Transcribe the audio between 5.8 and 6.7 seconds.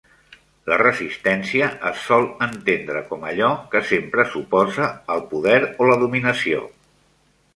o la dominació.